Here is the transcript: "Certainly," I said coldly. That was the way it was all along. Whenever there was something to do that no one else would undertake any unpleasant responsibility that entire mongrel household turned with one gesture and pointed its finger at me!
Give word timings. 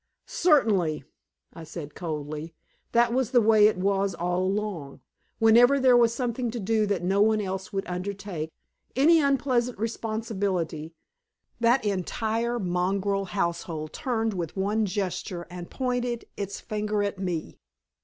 "Certainly," 0.25 1.03
I 1.53 1.63
said 1.63 1.93
coldly. 1.93 2.55
That 2.91 3.13
was 3.13 3.29
the 3.29 3.39
way 3.39 3.67
it 3.67 3.77
was 3.77 4.15
all 4.15 4.41
along. 4.43 4.99
Whenever 5.37 5.79
there 5.79 5.95
was 5.95 6.11
something 6.11 6.49
to 6.49 6.59
do 6.59 6.87
that 6.87 7.03
no 7.03 7.21
one 7.21 7.39
else 7.39 7.71
would 7.71 7.85
undertake 7.87 8.49
any 8.95 9.19
unpleasant 9.21 9.77
responsibility 9.77 10.95
that 11.59 11.85
entire 11.85 12.57
mongrel 12.57 13.25
household 13.25 13.93
turned 13.93 14.33
with 14.33 14.57
one 14.57 14.87
gesture 14.87 15.45
and 15.51 15.69
pointed 15.69 16.25
its 16.35 16.59
finger 16.59 17.03
at 17.03 17.19
me! 17.19 17.59